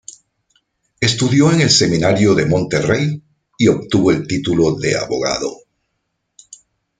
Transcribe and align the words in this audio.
Estudió 0.99 1.51
en 1.51 1.61
el 1.61 1.69
Seminario 1.69 2.33
de 2.33 2.47
Monterrey 2.47 3.21
y 3.55 3.67
obtuvo 3.67 4.09
el 4.09 4.25
título 4.25 4.73
de 4.73 4.97
abogado. 4.97 5.55